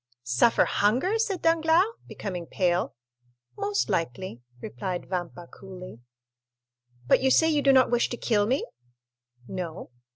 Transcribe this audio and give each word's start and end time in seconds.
"Suffer 0.23 0.65
hunger?" 0.65 1.19
said 1.19 1.43
Danglars, 1.43 1.85
becoming 2.07 2.47
pale. 2.47 2.95
"Most 3.55 3.87
likely," 3.87 4.41
replied 4.59 5.07
Vampa 5.07 5.45
coolly. 5.45 5.99
"But 7.05 7.21
you 7.21 7.29
say 7.29 7.51
you 7.51 7.61
do 7.61 7.71
not 7.71 7.91
wish 7.91 8.09
to 8.09 8.17
kill 8.17 8.47
me?" 8.47 8.65
"No." 9.47 9.91